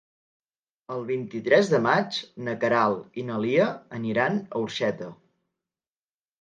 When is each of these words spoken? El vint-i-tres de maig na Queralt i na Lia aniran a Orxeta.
El 0.95 1.03
vint-i-tres 1.09 1.69
de 1.73 1.81
maig 1.87 2.17
na 2.49 2.57
Queralt 2.65 3.21
i 3.21 3.27
na 3.29 3.37
Lia 3.45 3.71
aniran 4.01 4.43
a 4.49 4.65
Orxeta. 4.67 5.15